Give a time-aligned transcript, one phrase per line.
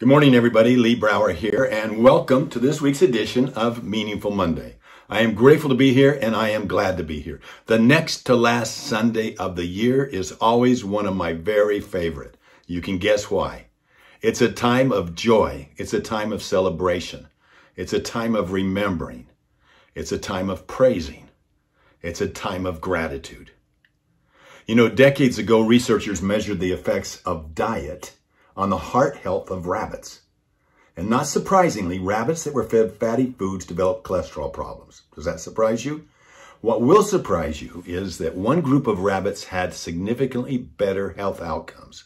[0.00, 0.76] Good morning, everybody.
[0.76, 4.76] Lee Brower here, and welcome to this week's edition of Meaningful Monday.
[5.10, 7.38] I am grateful to be here, and I am glad to be here.
[7.66, 12.38] The next to last Sunday of the year is always one of my very favorite.
[12.66, 13.66] You can guess why.
[14.22, 15.68] It's a time of joy.
[15.76, 17.28] It's a time of celebration.
[17.76, 19.26] It's a time of remembering.
[19.94, 21.28] It's a time of praising.
[22.00, 23.50] It's a time of gratitude.
[24.66, 28.16] You know, decades ago, researchers measured the effects of diet
[28.60, 30.20] on the heart health of rabbits.
[30.94, 35.00] And not surprisingly, rabbits that were fed fatty foods developed cholesterol problems.
[35.14, 36.06] Does that surprise you?
[36.60, 42.04] What will surprise you is that one group of rabbits had significantly better health outcomes.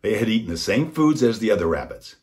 [0.00, 2.16] They had eaten the same foods as the other rabbits,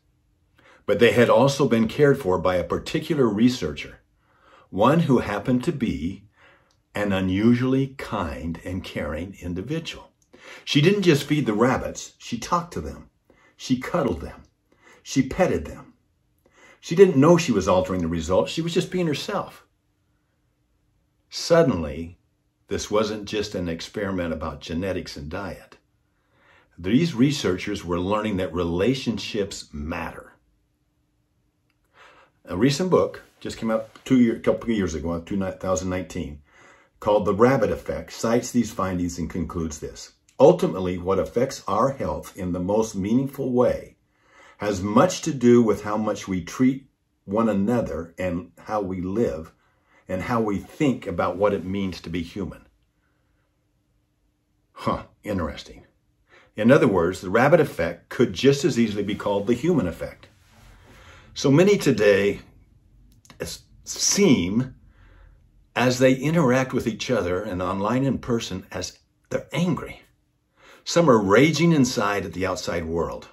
[0.87, 3.99] but they had also been cared for by a particular researcher,
[4.71, 6.23] one who happened to be
[6.95, 10.09] an unusually kind and caring individual.
[10.65, 13.11] She didn't just feed the rabbits, she talked to them.
[13.61, 14.43] She cuddled them.
[15.03, 15.93] She petted them.
[16.79, 18.53] She didn't know she was altering the results.
[18.53, 19.65] She was just being herself.
[21.29, 22.17] Suddenly,
[22.69, 25.75] this wasn't just an experiment about genetics and diet.
[26.77, 30.31] These researchers were learning that relationships matter.
[32.45, 36.39] A recent book just came out two year, a couple of years ago, 2019,
[37.01, 40.13] called The Rabbit Effect, cites these findings and concludes this.
[40.39, 43.97] Ultimately, what affects our health in the most meaningful way
[44.57, 46.89] has much to do with how much we treat
[47.25, 49.51] one another and how we live
[50.07, 52.65] and how we think about what it means to be human.
[54.71, 55.85] Huh, interesting.
[56.55, 60.27] In other words, the rabbit effect could just as easily be called the human effect.
[61.33, 62.41] So many today
[63.83, 64.75] seem,
[65.75, 70.01] as they interact with each other and online in person, as they're angry.
[70.89, 73.27] Some are raging inside at the outside world,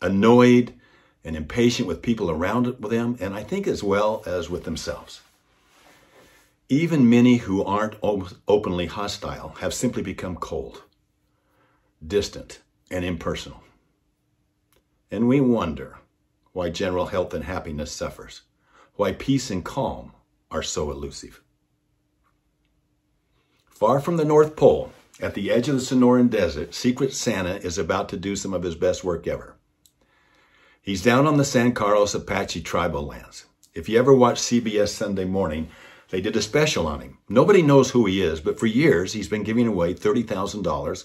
[0.00, 0.72] annoyed
[1.22, 5.20] and impatient with people around them, and I think as well as with themselves.
[6.70, 10.84] Even many who aren't openly hostile have simply become cold,
[12.02, 12.60] distant,
[12.90, 13.62] and impersonal.
[15.10, 15.98] And we wonder
[16.54, 18.40] why general health and happiness suffers,
[18.94, 20.14] why peace and calm
[20.50, 21.42] are so elusive.
[23.68, 24.90] Far from the North Pole,
[25.20, 28.62] at the edge of the Sonoran Desert, Secret Santa is about to do some of
[28.62, 29.56] his best work ever.
[30.82, 33.46] He's down on the San Carlos Apache tribal lands.
[33.74, 35.68] If you ever watch CBS Sunday Morning,
[36.10, 37.18] they did a special on him.
[37.28, 41.04] Nobody knows who he is, but for years he's been giving away $30,000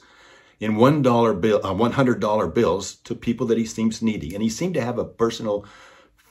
[0.60, 4.36] in $1 bill, uh, $100 bills to people that he seems needy.
[4.36, 5.66] And he seemed to have a personal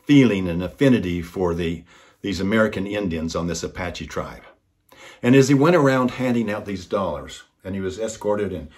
[0.05, 1.85] feeling and affinity for the,
[2.23, 4.43] these American Indians on this Apache tribe.
[5.23, 8.69] And as he went around handing out these dollars, and he was escorted and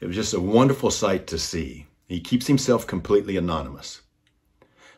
[0.00, 1.86] it was just a wonderful sight to see.
[2.06, 4.02] He keeps himself completely anonymous.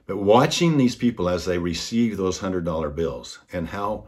[0.07, 4.07] But watching these people as they receive those $100 bills and how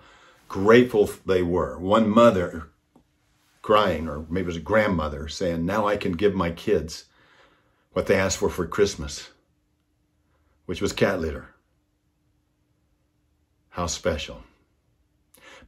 [0.52, 1.78] grateful they were.
[1.78, 2.68] One mother
[3.62, 7.06] crying, or maybe it was a grandmother saying, Now I can give my kids
[7.92, 9.30] what they asked for for Christmas,
[10.66, 11.54] which was cat litter.
[13.70, 14.42] How special.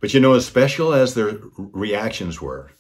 [0.01, 2.73] But you know, as special as their reactions were,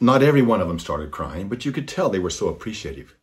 [0.00, 3.16] not every one of them started crying, but you could tell they were so appreciative.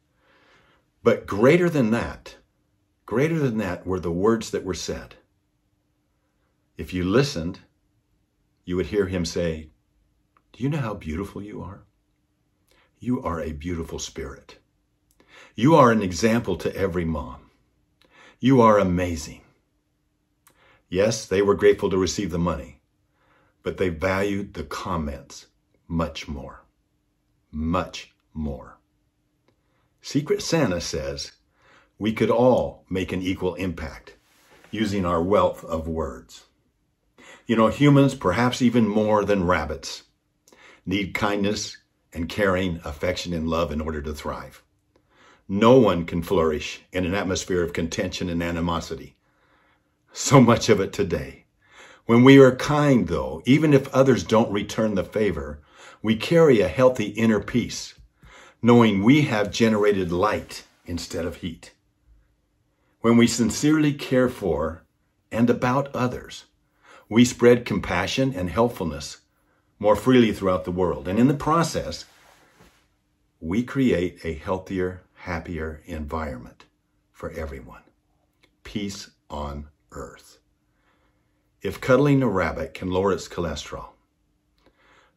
[1.04, 2.36] But greater than that,
[3.06, 5.16] greater than that were the words that were said.
[6.78, 7.60] If you listened,
[8.66, 9.70] you would hear him say,
[10.54, 11.84] Do you know how beautiful you are?
[13.00, 14.58] You are a beautiful spirit.
[15.56, 17.50] You are an example to every mom.
[18.40, 19.42] You are amazing.
[20.90, 22.82] Yes, they were grateful to receive the money,
[23.64, 25.48] but they valued the comments
[25.92, 26.64] much more.
[27.52, 28.78] Much more.
[30.02, 31.34] Secret Santa says
[32.00, 34.16] we could all make an equal impact
[34.72, 36.46] using our wealth of words.
[37.46, 40.04] You know, humans, perhaps even more than rabbits,
[40.86, 41.78] need kindness
[42.14, 44.64] and caring, affection, and love in order to thrive.
[45.50, 49.18] No one can flourish in an atmosphere of contention and animosity.
[50.14, 51.48] So much of it today.
[52.06, 55.60] When we are kind, though, even if others don't return the favor,
[56.02, 57.96] we carry a healthy inner peace,
[58.62, 61.74] knowing we have generated light instead of heat.
[63.02, 64.84] When we sincerely care for
[65.32, 66.46] and about others,
[67.10, 69.18] we spread compassion and helpfulness
[69.80, 71.08] more freely throughout the world.
[71.08, 72.06] And in the process,
[73.40, 76.66] we create a healthier, happier environment
[77.12, 77.82] for everyone.
[78.64, 80.38] Peace on earth.
[81.64, 83.90] If cuddling a rabbit can lower its cholesterol,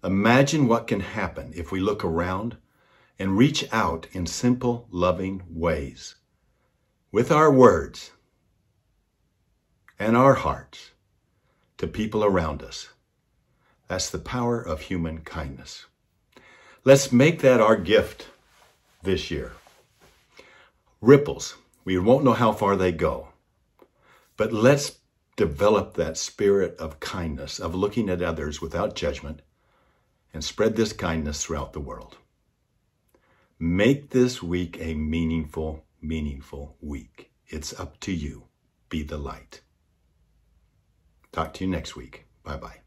[0.04, 2.58] Imagine what can happen if we look around
[3.18, 6.16] and reach out in simple, loving ways
[7.10, 8.10] with our words
[9.98, 10.90] and our hearts
[11.78, 12.90] to people around us.
[13.88, 15.86] That's the power of human kindness.
[16.84, 18.28] Let's make that our gift
[19.02, 19.52] this year.
[21.00, 21.54] Ripples.
[21.82, 23.28] We won't know how far they go.
[24.36, 24.98] But let's
[25.36, 29.40] develop that spirit of kindness, of looking at others without judgment,
[30.34, 32.18] and spread this kindness throughout the world.
[33.58, 37.30] Make this week a meaningful, meaningful week.
[37.46, 38.48] It's up to you.
[38.90, 39.62] Be the light.
[41.32, 42.26] Talk to you next week.
[42.42, 42.83] Bye bye.